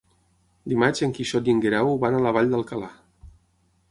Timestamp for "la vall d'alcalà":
2.27-2.89